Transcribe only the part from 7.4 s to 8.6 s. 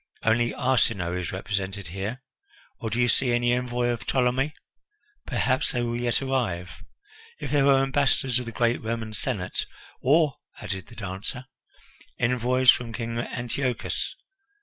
there were ambassadors of the